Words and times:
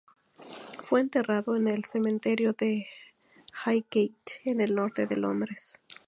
Fue 0.81 0.99
enterrado 0.99 1.55
en 1.55 1.67
el 1.67 1.83
cementerio 1.85 2.53
de 2.53 2.87
Highgate, 3.63 4.41
en 4.45 4.59
el 4.59 4.73
norte 4.73 5.05
de 5.05 5.15
Londres. 5.15 5.79